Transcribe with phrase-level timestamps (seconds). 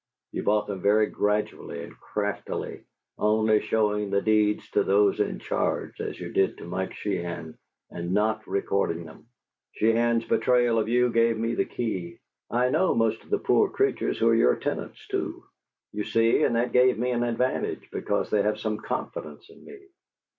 [0.31, 2.81] You bought them very gradually and craftily,
[3.19, 7.55] only showing the deeds to those in charge as you did to Mike Sheehan,
[7.91, 9.27] and not recording them.
[9.75, 12.17] Sheehan's betrayal of you gave me the key;
[12.49, 15.43] I know most of the poor creatures who are your tenants, too,
[15.91, 19.77] you see, and that gave me an advantage because they have some confidence in me.